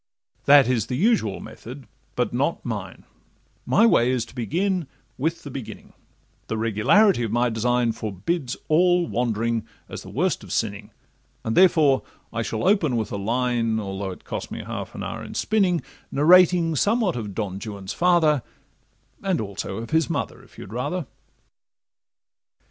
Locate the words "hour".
15.03-15.23